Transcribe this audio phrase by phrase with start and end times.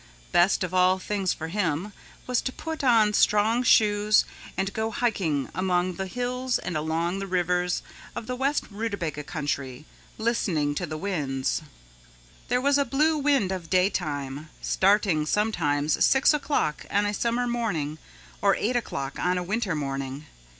[0.31, 1.93] Best of all things for him
[2.25, 4.25] was to put on strong shoes
[4.57, 7.83] and go hiking among the hills and along the rivers
[8.15, 9.85] of the west Rootabaga Country,
[10.17, 11.61] listening to the winds.
[12.47, 17.45] There was a blue wind of day time, starting sometimes six o'clock on a summer
[17.45, 17.99] morning
[18.41, 20.25] or eight o'clock on a winter morning.